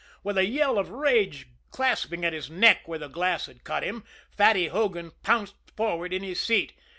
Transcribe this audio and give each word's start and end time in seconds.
With 0.23 0.35
a 0.39 0.45
yell 0.47 0.79
of 0.79 0.89
rage, 0.89 1.47
clasping 1.69 2.25
at 2.25 2.33
his 2.33 2.49
neck 2.49 2.87
where 2.87 2.97
the 2.97 3.07
glass 3.07 3.45
had 3.45 3.63
cut 3.63 3.83
him, 3.83 4.03
Fatty 4.35 4.65
Hogan 4.67 5.11
bounced 5.21 5.53
forward 5.77 6.11
in 6.11 6.23
his 6.23 6.39
seat. 6.41 6.73